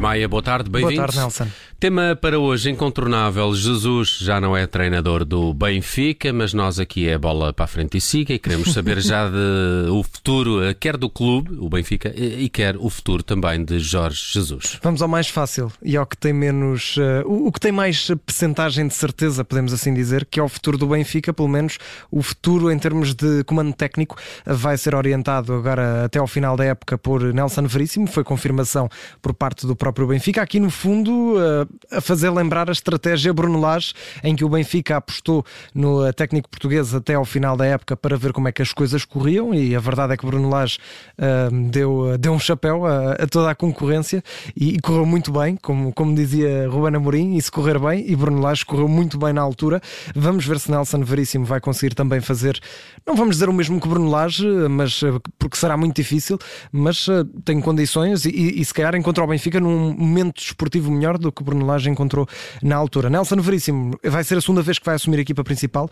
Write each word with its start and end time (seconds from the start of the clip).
Maia, 0.00 0.26
boa 0.26 0.42
tarde, 0.42 0.70
bem-vindos. 0.70 0.96
Boa 0.96 1.06
tarde, 1.08 1.18
Nelson. 1.18 1.46
Tema 1.78 2.14
para 2.14 2.38
hoje 2.38 2.70
incontornável. 2.70 3.54
Jesus 3.54 4.18
já 4.18 4.40
não 4.40 4.56
é 4.56 4.66
treinador 4.66 5.24
do 5.26 5.52
Benfica, 5.52 6.32
mas 6.32 6.54
nós 6.54 6.78
aqui 6.78 7.06
é 7.06 7.18
bola 7.18 7.52
para 7.52 7.64
a 7.64 7.68
frente 7.68 7.98
e 7.98 8.00
siga 8.00 8.32
e 8.34 8.38
queremos 8.38 8.72
saber 8.74 9.00
já 9.00 9.28
de, 9.28 9.90
o 9.90 10.02
futuro, 10.02 10.62
eh, 10.62 10.74
quer 10.74 10.96
do 10.96 11.08
clube, 11.08 11.54
o 11.58 11.68
Benfica, 11.68 12.12
e 12.14 12.48
quer 12.48 12.76
o 12.76 12.88
futuro 12.88 13.22
também 13.22 13.62
de 13.62 13.78
Jorge 13.78 14.20
Jesus. 14.32 14.78
Vamos 14.82 15.02
ao 15.02 15.08
mais 15.08 15.28
fácil 15.28 15.70
e 15.82 15.96
ao 15.96 16.06
que 16.06 16.16
tem 16.16 16.32
menos, 16.32 16.96
uh, 16.98 17.26
o, 17.26 17.48
o, 17.48 17.52
que 17.52 17.60
tem 17.60 17.72
mais 17.72 18.10
percentagem 18.26 18.86
de 18.86 18.94
certeza, 18.94 19.42
podemos 19.44 19.72
assim 19.72 19.92
dizer, 19.92 20.26
que 20.26 20.40
é 20.40 20.42
o 20.42 20.48
futuro 20.48 20.76
do 20.76 20.86
Benfica, 20.86 21.32
pelo 21.32 21.48
menos 21.48 21.78
o 22.10 22.22
futuro 22.22 22.70
em 22.70 22.78
termos 22.78 23.14
de 23.14 23.42
comando 23.44 23.72
técnico 23.72 24.16
vai 24.46 24.76
ser 24.76 24.94
orientado 24.94 25.54
agora 25.54 26.04
até 26.04 26.18
ao 26.18 26.26
final 26.26 26.58
da 26.58 26.64
época 26.64 26.98
por 26.98 27.22
Nelson 27.34 27.66
Veríssimo, 27.66 28.06
foi 28.06 28.22
confirmação 28.22 28.88
por 29.22 29.32
parte 29.32 29.66
do 29.66 29.74
próprio 29.74 29.89
Benfica. 29.92 30.42
Aqui 30.42 30.60
no 30.60 30.70
fundo, 30.70 31.34
uh, 31.34 31.68
a 31.90 32.00
fazer 32.00 32.30
lembrar 32.30 32.68
a 32.68 32.72
estratégia 32.72 33.32
Bruno 33.32 33.60
Lage, 33.60 33.92
em 34.22 34.34
que 34.34 34.44
o 34.44 34.48
Benfica 34.48 34.96
apostou 34.96 35.44
no 35.74 36.12
técnico 36.12 36.48
português 36.48 36.94
até 36.94 37.14
ao 37.14 37.24
final 37.24 37.56
da 37.56 37.66
época 37.66 37.96
para 37.96 38.16
ver 38.16 38.32
como 38.32 38.48
é 38.48 38.52
que 38.52 38.62
as 38.62 38.72
coisas 38.72 39.04
corriam 39.04 39.54
e 39.54 39.74
a 39.74 39.80
verdade 39.80 40.12
é 40.12 40.16
que 40.16 40.26
Bruno 40.26 40.48
Lage 40.48 40.78
uh, 41.18 41.70
deu, 41.70 42.16
deu 42.18 42.32
um 42.32 42.38
chapéu 42.38 42.86
a, 42.86 43.12
a, 43.12 43.26
toda 43.26 43.50
a 43.50 43.54
concorrência 43.54 44.22
e, 44.56 44.74
e, 44.74 44.80
correu 44.80 45.06
muito 45.06 45.32
bem, 45.32 45.56
como, 45.56 45.92
como 45.92 46.14
dizia 46.14 46.68
Ruben 46.68 46.96
Amorim, 46.96 47.36
e 47.36 47.42
se 47.42 47.50
correr 47.50 47.78
bem, 47.78 48.04
e 48.08 48.16
Bruno 48.16 48.40
Lage 48.40 48.64
correu 48.64 48.88
muito 48.88 49.18
bem 49.18 49.32
na 49.32 49.40
altura. 49.40 49.80
Vamos 50.14 50.46
ver 50.46 50.58
se 50.58 50.70
Nelson 50.70 51.02
Veríssimo 51.02 51.44
vai 51.44 51.60
conseguir 51.60 51.94
também 51.94 52.20
fazer, 52.20 52.58
não 53.06 53.14
vamos 53.14 53.36
dizer 53.36 53.48
o 53.48 53.52
mesmo 53.52 53.80
que 53.80 53.88
Bruno 53.88 54.10
Lage, 54.10 54.46
mas 54.68 55.00
porque 55.38 55.56
será 55.56 55.76
muito 55.76 55.96
difícil, 55.96 56.38
mas 56.72 57.06
tem 57.44 57.60
condições 57.60 58.24
e, 58.24 58.30
e, 58.30 58.60
e 58.60 58.64
se 58.64 58.74
calhar 58.74 58.94
encontra 58.94 59.24
o 59.24 59.26
Benfica 59.26 59.60
num 59.60 59.79
momento 59.80 60.36
desportivo 60.36 60.90
melhor 60.90 61.16
do 61.16 61.30
que 61.30 61.42
Bruno 61.42 61.60
Bruno 61.60 61.90
encontrou 61.90 62.26
na 62.62 62.76
altura. 62.76 63.10
Nelson 63.10 63.36
Veríssimo 63.36 63.98
vai 64.02 64.24
ser 64.24 64.38
a 64.38 64.40
segunda 64.40 64.62
vez 64.62 64.78
que 64.78 64.84
vai 64.84 64.94
assumir 64.94 65.18
a 65.18 65.20
equipa 65.20 65.44
principal. 65.44 65.88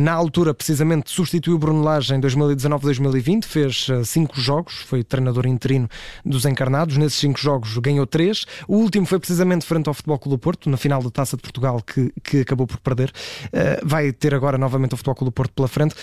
Na 0.00 0.12
altura, 0.12 0.52
precisamente, 0.52 1.10
substituiu 1.10 1.58
Bruno 1.58 1.82
Lage 1.82 2.14
em 2.14 2.20
2019-2020, 2.20 3.44
fez 3.44 3.86
eh, 3.90 4.04
cinco 4.04 4.40
jogos, 4.40 4.74
foi 4.82 5.02
treinador 5.02 5.46
interino 5.46 5.88
dos 6.24 6.44
encarnados. 6.44 6.96
Nesses 6.96 7.18
cinco 7.18 7.38
jogos 7.38 7.76
ganhou 7.78 8.06
três. 8.06 8.44
O 8.66 8.76
último 8.76 9.06
foi 9.06 9.18
precisamente 9.18 9.64
frente 9.64 9.88
ao 9.88 9.94
Futebol 9.94 10.18
Clube 10.18 10.36
do 10.36 10.38
Porto, 10.38 10.70
na 10.70 10.76
final 10.76 11.02
da 11.02 11.10
Taça 11.10 11.36
de 11.36 11.42
Portugal, 11.42 11.80
que, 11.82 12.12
que 12.22 12.40
acabou 12.40 12.66
por 12.66 12.78
perder. 12.78 13.12
Eh, 13.52 13.80
vai 13.84 14.12
ter 14.12 14.34
agora 14.34 14.58
novamente 14.58 14.94
o 14.94 14.96
Futebol 14.96 15.14
Clube 15.14 15.30
do 15.30 15.34
Porto 15.34 15.52
pela 15.52 15.68
frente 15.68 15.94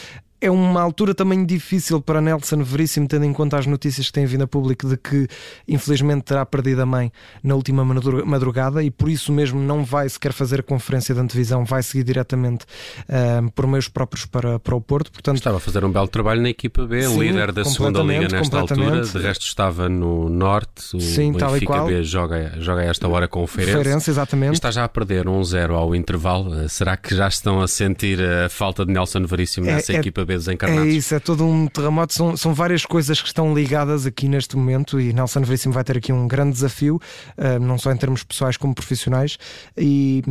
é 0.41 0.49
uma 0.49 0.81
altura 0.81 1.13
também 1.13 1.45
difícil 1.45 2.01
para 2.01 2.21
Nelson 2.21 2.63
Veríssimo, 2.63 3.07
tendo 3.07 3.25
em 3.25 3.33
conta 3.33 3.57
as 3.57 3.65
notícias 3.65 4.07
que 4.07 4.13
têm 4.13 4.25
vindo 4.25 4.43
a 4.43 4.47
público 4.47 4.87
de 4.87 4.97
que 4.97 5.27
infelizmente 5.67 6.23
terá 6.23 6.45
perdido 6.45 6.81
a 6.81 6.85
mãe 6.85 7.11
na 7.43 7.55
última 7.55 7.83
madrugada 7.83 8.81
e 8.83 8.89
por 8.89 9.09
isso 9.09 9.31
mesmo 9.31 9.59
não 9.59 9.83
vai 9.83 10.07
sequer 10.07 10.31
fazer 10.31 10.61
a 10.61 10.63
conferência 10.63 11.13
de 11.13 11.21
antevisão, 11.21 11.65
vai 11.65 11.83
seguir 11.83 12.03
diretamente 12.03 12.65
uh, 13.09 13.51
por 13.51 13.67
meios 13.67 13.89
próprios 13.89 14.25
para, 14.25 14.59
para 14.59 14.75
o 14.75 14.81
Porto. 14.81 15.11
Portanto, 15.11 15.37
estava 15.37 15.57
a 15.57 15.59
fazer 15.59 15.83
um 15.83 15.91
belo 15.91 16.07
trabalho 16.07 16.41
na 16.41 16.49
equipa 16.49 16.85
B, 16.85 17.03
sim, 17.03 17.19
líder 17.19 17.51
da 17.51 17.65
segunda 17.65 18.01
liga 18.01 18.27
nesta 18.29 18.59
altura, 18.59 19.01
de 19.01 19.19
resto 19.19 19.45
estava 19.45 19.89
no 19.89 20.29
Norte, 20.29 20.95
o 20.95 21.01
sim, 21.01 21.33
Benfica 21.33 21.83
B 21.83 22.03
joga, 22.03 22.53
joga 22.59 22.81
a 22.81 22.85
esta 22.85 23.07
hora 23.07 23.27
com 23.27 23.43
o 23.43 23.47
Feirense. 23.47 24.09
Exatamente. 24.09 24.51
E 24.51 24.53
está 24.53 24.71
já 24.71 24.83
a 24.83 24.89
perder 24.89 25.25
1-0 25.25 25.71
um 25.71 25.75
ao 25.75 25.95
intervalo. 25.95 26.67
Será 26.69 26.95
que 26.95 27.15
já 27.15 27.27
estão 27.27 27.61
a 27.61 27.67
sentir 27.67 28.19
a 28.21 28.49
falta 28.49 28.85
de 28.85 28.91
Nelson 28.91 29.25
Veríssimo 29.25 29.67
é, 29.67 29.73
nessa 29.73 29.93
é, 29.93 29.97
equipa 29.97 30.25
B? 30.25 30.28
Vezes 30.29 30.47
encarnados. 30.47 30.85
É 30.85 30.95
isso, 30.95 31.15
é 31.15 31.19
todo 31.19 31.43
um 31.43 31.67
terremoto. 31.67 32.13
São, 32.13 32.37
são 32.37 32.53
várias 32.53 32.85
coisas 32.85 33.19
que 33.19 33.27
estão 33.27 33.53
ligadas 33.53 34.05
aqui 34.05 34.27
neste 34.27 34.55
momento 34.55 34.99
e 34.99 35.11
Nelson 35.11 35.41
Veríssimo 35.41 35.73
vai 35.73 35.83
ter 35.83 35.97
aqui 35.97 36.13
um 36.13 36.27
grande 36.27 36.53
desafio, 36.53 37.01
uh, 37.37 37.59
não 37.59 37.77
só 37.77 37.91
em 37.91 37.97
termos 37.97 38.23
pessoais 38.23 38.55
como 38.55 38.75
profissionais, 38.75 39.37
e, 39.75 40.23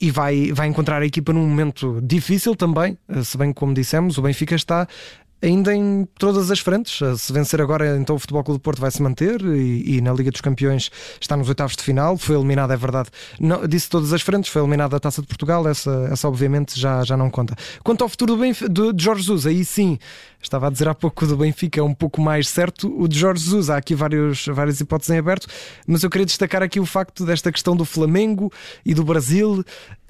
e, 0.00 0.10
vai, 0.10 0.52
vai 0.52 0.66
encontrar 0.66 1.00
a 1.02 1.06
equipa 1.06 1.32
num 1.32 1.46
momento 1.46 2.00
difícil 2.02 2.56
também, 2.56 2.98
uh, 3.08 3.24
se 3.24 3.38
bem 3.38 3.52
como 3.52 3.72
dissemos, 3.72 4.18
o 4.18 4.22
Benfica 4.22 4.56
está 4.56 4.88
ainda 5.42 5.74
em 5.74 6.06
todas 6.18 6.50
as 6.50 6.58
frentes. 6.58 7.00
Se 7.20 7.32
vencer 7.32 7.60
agora, 7.60 7.96
então 7.96 8.16
o 8.16 8.18
Futebol 8.18 8.42
Clube 8.42 8.58
do 8.58 8.62
Porto 8.62 8.80
vai 8.80 8.90
se 8.90 9.02
manter 9.02 9.40
e, 9.42 9.96
e, 9.96 10.00
na 10.00 10.12
Liga 10.12 10.30
dos 10.30 10.40
Campeões 10.40 10.90
está 11.20 11.36
nos 11.36 11.48
oitavos 11.48 11.76
de 11.76 11.82
final. 11.82 12.16
Foi 12.16 12.36
eliminado, 12.36 12.72
é 12.72 12.76
verdade, 12.76 13.10
não, 13.38 13.66
disse 13.66 13.88
todas 13.88 14.12
as 14.12 14.22
frentes, 14.22 14.50
foi 14.50 14.62
eliminado 14.62 14.94
a 14.94 15.00
Taça 15.00 15.20
de 15.20 15.28
Portugal. 15.28 15.68
Essa, 15.68 16.08
essa 16.10 16.28
obviamente 16.28 16.78
já, 16.78 17.02
já 17.04 17.16
não 17.16 17.30
conta. 17.30 17.54
Quanto 17.82 18.02
ao 18.02 18.08
futuro 18.08 18.34
do 18.34 18.40
Benfica, 18.40 18.68
de, 18.68 18.92
de 18.92 19.04
Jorge 19.04 19.22
Jesus, 19.22 19.46
aí 19.46 19.64
sim, 19.64 19.98
estava 20.44 20.66
a 20.66 20.70
dizer 20.70 20.88
há 20.88 20.94
pouco 20.94 21.26
do 21.26 21.36
Benfica 21.36 21.80
é 21.80 21.82
um 21.82 21.94
pouco 21.94 22.20
mais 22.20 22.48
certo. 22.48 22.92
O 23.00 23.08
de 23.08 23.18
Jorge 23.18 23.44
Jesus, 23.44 23.70
há 23.70 23.76
aqui 23.76 23.94
vários, 23.94 24.46
várias 24.46 24.80
hipóteses 24.80 25.10
em 25.10 25.18
aberto, 25.18 25.46
mas 25.86 26.02
eu 26.02 26.10
queria 26.10 26.26
destacar 26.26 26.62
aqui 26.62 26.78
o 26.78 26.86
facto 26.86 27.24
desta 27.24 27.50
questão 27.50 27.76
do 27.76 27.84
Flamengo 27.84 28.52
e 28.84 28.94
do 28.94 29.04
Brasil. 29.04 29.64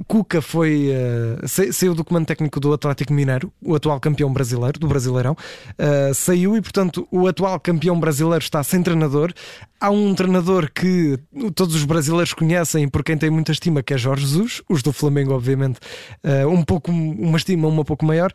Cuca 0.07 0.43
foi 0.43 0.91
uh, 0.91 1.73
saiu 1.73 1.95
do 1.95 2.05
comando 2.05 2.27
técnico 2.27 2.59
do 2.59 2.73
Atlético 2.73 3.13
Mineiro, 3.13 3.53
o 3.63 3.75
atual 3.75 4.01
campeão 4.01 4.33
brasileiro, 4.33 4.79
do 4.79 4.89
Brasileirão, 5.15 5.33
uh, 5.33 6.15
saiu 6.15 6.57
e, 6.57 6.61
portanto, 6.61 7.07
o 7.11 7.27
atual 7.27 7.59
campeão 7.61 7.99
brasileiro 7.99 8.43
está 8.43 8.63
sem 8.63 8.83
treinador. 8.83 9.33
Há 9.81 9.91
um 9.91 10.15
treinador 10.15 10.71
que 10.73 11.19
todos 11.55 11.75
os 11.75 11.85
brasileiros 11.85 12.33
conhecem 12.33 12.89
por 12.89 13.05
quem 13.05 13.17
tem 13.17 13.31
muita 13.31 13.53
estima, 13.53 13.83
que 13.83 13.95
é 13.95 13.99
Jorge 13.99 14.27
Jesus, 14.27 14.63
os 14.69 14.83
do 14.83 14.93
Flamengo, 14.93 15.33
obviamente, 15.33 15.79
uh, 16.25 16.49
um 16.49 16.63
pouco 16.63 16.91
uma 16.91 17.37
estima 17.37 17.69
um 17.69 17.85
pouco 17.85 18.05
maior. 18.05 18.33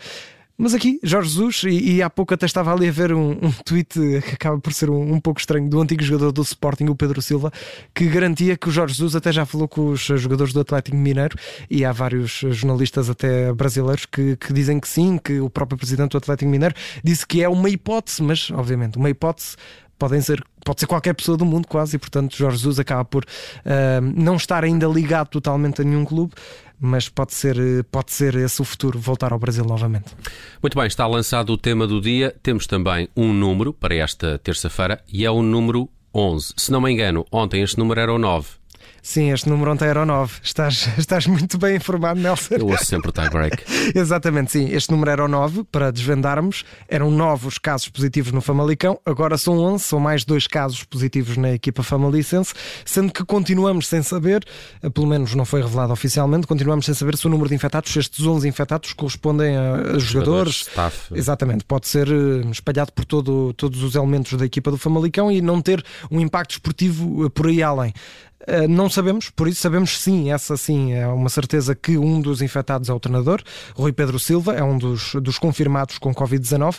Mas 0.62 0.74
aqui, 0.74 1.00
Jorge 1.02 1.30
Jesus, 1.30 1.64
e, 1.64 1.94
e, 1.94 2.02
há 2.02 2.10
pouco 2.10 2.34
até 2.34 2.46
estava 2.46 2.74
ali 2.74 2.90
a 2.90 2.92
ver 2.92 3.14
um, 3.14 3.32
um 3.32 3.50
tweet 3.64 3.94
que 3.94 4.34
acaba 4.34 4.60
por 4.60 4.74
ser 4.74 4.90
um, 4.90 5.14
um, 5.14 5.18
pouco 5.18 5.40
estranho 5.40 5.70
do 5.70 5.80
antigo 5.80 6.04
jogador 6.04 6.34
do 6.34 6.42
Sporting, 6.42 6.88
o 6.88 6.96
Pedro 6.96 7.22
Silva, 7.22 7.50
que 7.96 8.06
garantia 8.08 8.58
que 8.58 8.68
o 8.68 8.72
Jorge 8.72 8.96
Jesus 8.96 9.16
até 9.16 9.32
já 9.32 9.46
falou 9.46 9.70
com 9.70 9.92
os 9.92 10.02
jogadores 10.02 10.52
do 10.52 10.60
Atlético 10.60 10.98
Mineiro 10.98 11.38
e 11.70 11.86
há 11.86 11.94
vários 11.94 12.42
jornalistas 12.50 13.10
até 13.10 13.54
brasileiros 13.54 14.06
que, 14.06 14.36
que 14.36 14.52
dizem 14.52 14.82
que 14.82 14.90
sim, 14.90 15.18
que 15.18 15.40
o 15.40 15.50
próprio 15.50 15.78
presidente 15.78 16.12
do 16.12 16.18
Atlético 16.18 16.52
Mineiro 16.52 16.76
disse 17.02 17.26
que 17.26 17.42
é 17.42 17.48
uma 17.48 17.70
hipótese, 17.70 18.22
mas 18.22 18.52
obviamente 18.52 18.98
uma 18.98 19.10
hipótese 19.10 19.56
podem 19.98 20.20
ser, 20.22 20.44
pode 20.66 20.80
ser 20.80 20.88
qualquer 20.88 21.14
pessoa 21.14 21.38
do 21.38 21.46
mundo 21.46 21.68
quase, 21.70 21.98
e 21.98 22.00
portanto 22.00 22.36
Jorge 22.36 22.58
Jesus 22.58 22.80
acaba 22.80 23.06
por 23.06 23.24
uh, 23.24 24.02
não 24.02 24.36
estar 24.36 24.64
ainda 24.64 24.88
ligado 24.88 25.28
totalmente 25.28 25.82
a 25.82 25.86
nenhum 25.86 26.04
clube, 26.04 26.34
mas 26.80 27.10
pode 27.10 27.34
ser, 27.34 27.56
pode 27.92 28.12
ser 28.12 28.36
esse 28.36 28.62
o 28.62 28.66
futuro, 28.66 28.98
voltar 28.98 29.34
ao 29.34 29.40
Brasil 29.40 29.66
novamente. 29.66 30.16
Muito 30.62 30.78
bem, 30.78 30.88
está 30.88 31.06
lançado 31.06 31.52
o 31.52 31.58
tema 31.58 31.86
do 31.86 32.00
dia. 32.00 32.36
Temos 32.42 32.66
também 32.66 33.10
um 33.16 33.34
número 33.34 33.74
para 33.74 33.96
esta 33.96 34.40
terça-feira 34.40 35.02
e 35.12 35.26
é 35.26 35.32
o 35.32 35.42
número 35.42 35.90
11. 36.14 36.54
Se 36.58 36.72
não 36.72 36.82
me 36.82 36.92
engano, 36.92 37.26
ontem 37.32 37.62
este 37.62 37.78
número 37.78 38.00
era 38.00 38.14
o 38.14 38.18
9. 38.18 38.48
Sim, 39.02 39.32
este 39.32 39.50
número 39.50 39.72
ontem 39.72 39.88
era 39.88 40.02
o 40.02 40.06
9. 40.06 40.40
Estás, 40.44 40.90
estás 40.98 41.28
muito 41.28 41.58
bem 41.58 41.76
informado, 41.78 42.20
Nelson. 42.20 42.56
Eu 42.56 42.68
ouço 42.68 42.86
sempre 42.86 43.10
o 43.10 43.14
tie-break. 43.14 43.64
Exatamente, 43.98 44.52
sim. 44.52 44.70
Este 44.70 44.92
número 44.92 45.12
era 45.12 45.26
o 45.26 45.28
9, 45.28 45.64
para 45.66 45.92
desvendarmos. 45.92 46.64
Eram 46.88 47.12
9 47.12 47.48
os 47.48 47.58
casos 47.58 47.90
positivos 47.90 48.32
no 48.32 48.42
Famalicão, 48.42 49.00
agora 49.06 49.38
são 49.38 49.58
11, 49.58 49.84
são 49.84 50.00
mais 50.00 50.24
dois 50.24 50.48
casos 50.48 50.84
positivos 50.84 51.38
na 51.38 51.52
equipa 51.52 51.84
famalicense, 51.84 52.54
sendo 52.86 53.12
que 53.12 53.24
continuamos 53.24 53.88
sem 53.88 54.02
saber, 54.02 54.44
eh, 54.82 54.90
pelo 54.90 55.08
menos 55.08 55.34
não 55.36 55.46
foi 55.46 55.62
revelado 55.62 55.94
oficialmente, 55.94 56.48
continuamos 56.48 56.86
sem 56.86 56.94
saber 56.94 57.18
se 57.18 57.26
o 57.28 57.30
número 57.30 57.50
de 57.50 57.56
infectados, 57.56 57.92
se 57.92 58.00
estes 58.00 58.26
11 58.26 58.48
infectados 58.48 58.94
correspondem 58.94 59.56
a, 59.56 59.96
a 59.96 60.00
jogadores. 60.00 60.68
Staff. 60.70 61.14
Exatamente, 61.14 61.66
pode 61.66 61.88
ser 61.88 62.08
eh, 62.08 62.48
espalhado 62.52 62.92
por 62.92 63.06
todo, 63.06 63.54
todos 63.54 63.82
os 63.84 63.96
elementos 63.96 64.38
da 64.38 64.46
equipa 64.46 64.72
do 64.72 64.78
Famalicão 64.78 65.32
e 65.32 65.42
não 65.42 65.62
ter 65.62 65.84
um 66.12 66.20
impacto 66.20 66.52
esportivo 66.52 67.26
eh, 67.26 67.30
por 67.30 67.48
aí 67.48 67.62
além. 67.64 67.94
Eh, 68.48 68.68
não 68.68 68.90
sabemos, 68.90 69.30
por 69.30 69.48
isso 69.48 69.62
sabemos 69.62 70.00
sim, 70.00 70.32
essa 70.32 70.56
sim 70.56 70.94
é 70.94 71.08
uma 71.08 71.30
certeza 71.30 71.76
que 71.76 71.98
um 71.98 72.22
dos 72.22 72.42
infectados 72.42 72.90
é 72.90 72.94
o 72.94 73.00
treinador, 73.00 73.42
Rui 73.76 73.92
Pedro 73.92 74.20
Silva, 74.20 74.54
é 74.54 74.64
um 74.64 74.78
dos, 74.78 75.14
dos 75.16 75.38
confirmados 75.38 75.98
com 75.98 76.14
Covid-19. 76.14 76.78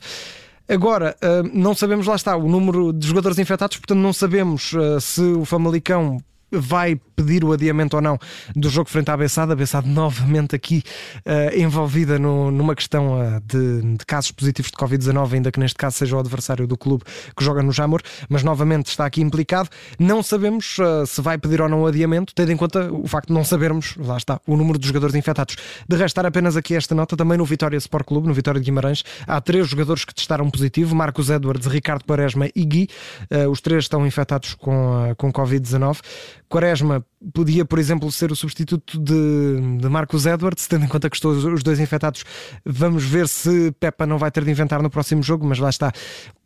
Agora, 0.68 1.16
eh, 1.20 1.42
não 1.52 1.74
sabemos, 1.74 2.06
lá 2.06 2.14
está, 2.14 2.36
o 2.36 2.48
número 2.48 2.92
de 2.92 3.06
jogadores 3.06 3.38
infectados, 3.38 3.76
portanto, 3.76 3.98
não 3.98 4.12
sabemos 4.12 4.72
eh, 4.72 5.00
se 5.00 5.20
o 5.20 5.44
Famalicão 5.44 6.18
vai 6.50 7.00
pedir 7.20 7.44
o 7.44 7.52
adiamento 7.52 7.96
ou 7.96 8.02
não 8.02 8.18
do 8.56 8.68
jogo 8.68 8.88
frente 8.88 9.10
à 9.10 9.16
Bessada. 9.16 9.52
A 9.52 9.56
Bessada 9.56 9.86
novamente 9.86 10.54
aqui 10.56 10.82
uh, 11.18 11.56
envolvida 11.58 12.18
no, 12.18 12.50
numa 12.50 12.74
questão 12.74 13.20
uh, 13.20 13.40
de, 13.44 13.96
de, 13.96 14.06
casos 14.06 14.30
positivos 14.30 14.70
de 14.70 14.76
Covid-19, 14.76 15.34
ainda 15.34 15.52
que 15.52 15.60
neste 15.60 15.76
caso 15.76 15.96
seja 15.96 16.16
o 16.16 16.18
adversário 16.18 16.66
do 16.66 16.76
clube 16.76 17.04
que 17.36 17.44
joga 17.44 17.62
no 17.62 17.72
Jamor, 17.72 18.00
mas 18.28 18.42
novamente 18.42 18.86
está 18.86 19.04
aqui 19.04 19.20
implicado. 19.20 19.68
Não 19.98 20.22
sabemos 20.22 20.78
uh, 20.78 21.06
se 21.06 21.20
vai 21.20 21.38
pedir 21.38 21.60
ou 21.60 21.68
não 21.68 21.82
o 21.82 21.86
adiamento, 21.86 22.34
tendo 22.34 22.52
em 22.52 22.56
conta 22.56 22.90
o 22.92 23.06
facto 23.06 23.28
de 23.28 23.34
não 23.34 23.44
sabermos, 23.44 23.96
lá 23.98 24.16
está, 24.16 24.40
o 24.46 24.56
número 24.56 24.78
de 24.78 24.86
jogadores 24.86 25.14
infectados. 25.14 25.56
De 25.88 25.96
restar 25.96 26.24
apenas 26.24 26.56
aqui 26.56 26.74
esta 26.74 26.94
nota, 26.94 27.16
também 27.16 27.36
no 27.36 27.44
Vitória 27.44 27.76
Sport 27.76 28.06
Clube, 28.06 28.28
no 28.28 28.34
Vitória 28.34 28.60
de 28.60 28.64
Guimarães, 28.64 29.04
há 29.26 29.40
três 29.40 29.68
jogadores 29.68 30.04
que 30.04 30.14
testaram 30.14 30.48
positivo: 30.50 30.94
Marcos 30.94 31.30
Edwards, 31.30 31.66
Ricardo 31.66 32.04
Quaresma 32.04 32.48
e 32.54 32.64
Gui. 32.64 32.88
os 33.50 33.60
três 33.60 33.84
estão 33.84 34.06
infectados 34.06 34.54
com, 34.54 35.14
com 35.16 35.32
Covid-19. 35.32 35.98
Quaresma 36.50 37.06
podia, 37.32 37.64
por 37.64 37.78
exemplo, 37.78 38.10
ser 38.10 38.32
o 38.32 38.36
substituto 38.36 38.98
de, 38.98 39.78
de 39.78 39.88
Marcos 39.88 40.26
Edwards, 40.26 40.66
tendo 40.66 40.84
em 40.84 40.88
conta 40.88 41.08
que 41.08 41.14
estou 41.14 41.30
os 41.30 41.62
dois 41.62 41.78
infectados. 41.78 42.24
Vamos 42.66 43.04
ver 43.04 43.28
se 43.28 43.70
Pepa 43.78 44.04
não 44.04 44.18
vai 44.18 44.32
ter 44.32 44.44
de 44.44 44.50
inventar 44.50 44.82
no 44.82 44.90
próximo 44.90 45.22
jogo, 45.22 45.46
mas 45.46 45.60
lá 45.60 45.70
está. 45.70 45.92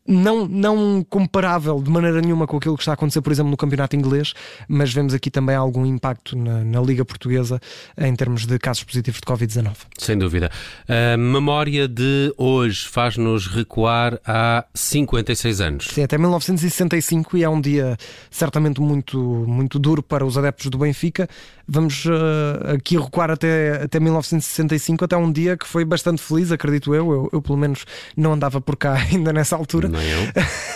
Não, 0.07 0.47
não 0.47 1.05
comparável 1.09 1.83
de 1.83 1.91
maneira 1.91 2.21
nenhuma 2.21 2.47
com 2.47 2.57
aquilo 2.59 2.77
que 2.77 2.83
está 2.83 2.93
a 2.93 2.95
acontecer, 2.95 3.23
por 3.23 3.33
exemplo, 3.33 3.51
no 3.51 3.57
campeonato 3.57 3.97
inglês, 3.97 4.35
mas 4.69 4.93
vemos 4.93 5.15
aqui 5.15 5.31
também 5.31 5.57
algum 5.57 5.87
impacto 5.87 6.37
na, 6.37 6.63
na 6.63 6.81
Liga 6.81 7.05
Portuguesa 7.05 7.61
em 7.97 8.15
termos 8.15 8.47
de 8.47 8.59
casos 8.59 8.85
positivos 8.85 9.21
de 9.21 9.27
Covid-19. 9.27 9.73
Sem 9.99 10.19
dúvida. 10.19 10.51
A 10.89 11.17
memória 11.17 11.89
de 11.89 12.35
hoje 12.37 12.87
faz-nos 12.87 13.47
recuar 13.47 14.21
há 14.27 14.65
56 14.75 15.61
anos. 15.61 15.89
Sim, 15.93 16.03
até 16.03 16.19
1965 16.19 17.39
e 17.39 17.45
é 17.45 17.49
um 17.49 17.61
dia 17.61 17.97
certamente 18.31 18.81
muito, 18.81 19.19
muito 19.19 19.79
duro 19.79 20.03
para 20.03 20.25
os 20.25 20.37
adeptos 20.37 20.67
do 20.67 20.79
Benfica. 20.79 21.29
Vamos 21.67 22.05
uh, 22.05 22.75
aqui 22.75 22.99
recuar 22.99 23.31
até, 23.31 23.83
até 23.83 23.99
1965, 23.99 25.03
até 25.03 25.17
um 25.17 25.33
dia 25.33 25.57
que 25.57 25.67
foi 25.67 25.83
bastante 25.83 26.21
feliz, 26.21 26.53
acredito 26.53 26.95
eu. 26.95 27.11
Eu, 27.11 27.31
eu 27.33 27.43
pelo 27.43 27.57
menos 27.57 27.87
não 28.15 28.35
andava 28.35 28.61
por 28.61 28.77
cá 28.77 28.95
ainda 29.11 29.33
nessa 29.33 29.57
altura. 29.57 29.94
Não 29.95 30.03
eu. 30.03 30.19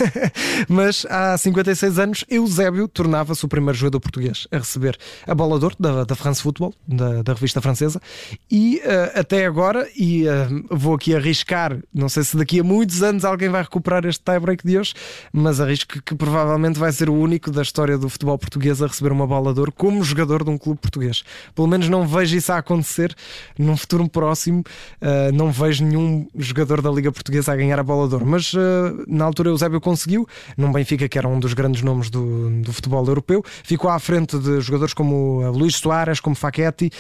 Mas 0.68 1.04
há 1.10 1.36
56 1.36 1.98
anos, 1.98 2.24
Eusébio 2.30 2.86
tornava-se 2.86 3.44
o 3.44 3.48
primeiro 3.48 3.76
jogador 3.76 3.98
português 3.98 4.46
a 4.52 4.58
receber 4.58 4.96
a 5.26 5.34
bola 5.34 5.58
d'or 5.58 5.74
da, 5.78 6.04
da 6.04 6.14
France 6.14 6.40
Football, 6.40 6.72
da, 6.86 7.22
da 7.22 7.32
revista 7.32 7.60
francesa. 7.60 8.00
E 8.48 8.76
uh, 8.84 9.18
até 9.18 9.44
agora, 9.44 9.88
e 9.96 10.24
uh, 10.28 10.64
vou 10.70 10.94
aqui 10.94 11.16
arriscar, 11.16 11.76
não 11.92 12.08
sei 12.08 12.22
se 12.22 12.36
daqui 12.36 12.60
a 12.60 12.62
muitos 12.62 13.02
anos 13.02 13.24
alguém 13.24 13.48
vai 13.48 13.62
recuperar 13.62 14.06
este 14.06 14.22
tie-break 14.22 14.64
de 14.64 14.78
hoje, 14.78 14.94
mas 15.32 15.60
arrisco 15.60 16.00
que 16.00 16.14
provavelmente 16.14 16.78
vai 16.78 16.92
ser 16.92 17.10
o 17.10 17.14
único 17.14 17.50
da 17.50 17.62
história 17.62 17.98
do 17.98 18.08
futebol 18.08 18.38
português 18.38 18.80
a 18.80 18.86
receber 18.86 19.10
uma 19.10 19.26
bola 19.26 19.52
d'or 19.52 19.72
como 19.72 20.04
jogador 20.04 20.44
de 20.44 20.50
um 20.50 20.56
clube 20.56 20.78
português. 20.80 21.24
Pelo 21.56 21.66
menos 21.66 21.88
não 21.88 22.06
vejo 22.06 22.36
isso 22.36 22.52
a 22.52 22.58
acontecer 22.58 23.12
num 23.58 23.76
futuro 23.76 24.08
próximo. 24.08 24.62
Uh, 25.02 25.32
não 25.34 25.50
vejo 25.50 25.84
nenhum 25.84 26.28
jogador 26.36 26.80
da 26.80 26.90
Liga 26.90 27.10
Portuguesa 27.10 27.52
a 27.52 27.56
ganhar 27.56 27.80
a 27.80 27.82
bola 27.82 28.06
d'or. 28.06 28.24
Mas 28.24 28.52
uh, 28.54 29.07
na 29.08 29.24
altura 29.24 29.50
Eusébio 29.50 29.80
conseguiu, 29.80 30.26
num 30.56 30.70
Benfica 30.70 31.08
que 31.08 31.18
era 31.18 31.26
um 31.26 31.40
dos 31.40 31.54
grandes 31.54 31.82
nomes 31.82 32.10
do, 32.10 32.50
do 32.62 32.72
futebol 32.72 33.04
europeu. 33.06 33.42
Ficou 33.64 33.90
à 33.90 33.98
frente 33.98 34.38
de 34.38 34.60
jogadores 34.60 34.94
como 34.94 35.42
uh, 35.42 35.50
Luís 35.50 35.76
Soares, 35.76 36.20
como 36.20 36.36
Faquetti. 36.36 36.90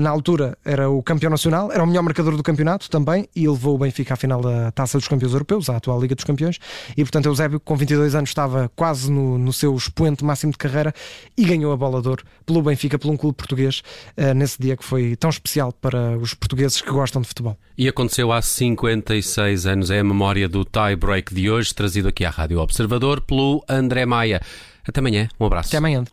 na 0.00 0.10
altura 0.10 0.56
era 0.64 0.88
o 0.90 1.02
campeão 1.02 1.30
nacional, 1.30 1.72
era 1.72 1.82
o 1.82 1.86
melhor 1.86 2.02
marcador 2.02 2.36
do 2.36 2.42
campeonato 2.42 2.90
também 2.90 3.28
e 3.34 3.48
levou 3.48 3.74
o 3.74 3.78
Benfica 3.78 4.14
à 4.14 4.16
final 4.16 4.40
da 4.40 4.70
Taça 4.72 4.98
dos 4.98 5.08
Campeões 5.08 5.32
Europeus, 5.32 5.70
à 5.70 5.76
atual 5.76 6.00
Liga 6.00 6.14
dos 6.14 6.24
Campeões. 6.24 6.58
E 6.96 7.02
portanto 7.02 7.26
Eusébio, 7.26 7.60
com 7.60 7.76
22 7.76 8.14
anos, 8.14 8.30
estava 8.30 8.70
quase 8.74 9.10
no, 9.10 9.38
no 9.38 9.52
seu 9.52 9.74
expoente 9.74 10.24
máximo 10.24 10.52
de 10.52 10.58
carreira 10.58 10.94
e 11.36 11.44
ganhou 11.44 11.72
a 11.72 11.76
bola 11.76 12.02
d'or 12.02 12.22
pelo 12.44 12.62
Benfica, 12.62 12.98
por 12.98 13.10
um 13.10 13.16
clube 13.16 13.36
português, 13.36 13.82
uh, 14.16 14.34
nesse 14.34 14.60
dia 14.60 14.76
que 14.76 14.84
foi 14.84 15.16
tão 15.16 15.30
especial 15.30 15.72
para 15.72 16.16
os 16.18 16.34
portugueses 16.34 16.80
que 16.80 16.90
gostam 16.90 17.22
de 17.22 17.28
futebol. 17.28 17.56
E 17.78 17.88
aconteceu 17.88 18.32
há 18.32 18.40
56 18.40 19.66
anos, 19.66 19.90
é 19.90 20.00
a 20.00 20.04
memória 20.04 20.48
do 20.48 20.64
tie 20.64 20.96
break 20.96 21.34
de 21.46 21.50
hoje, 21.50 21.72
trazido 21.72 22.08
aqui 22.08 22.24
à 22.24 22.30
Rádio 22.30 22.58
Observador 22.58 23.20
pelo 23.20 23.64
André 23.68 24.04
Maia. 24.04 24.40
Até 24.84 24.98
amanhã, 24.98 25.28
um 25.38 25.46
abraço. 25.46 25.68
Até 25.68 25.76
amanhã. 25.76 26.04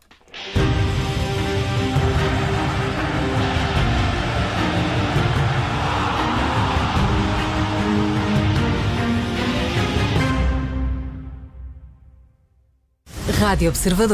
Rádio 13.40 13.70
Observador. 13.70 14.12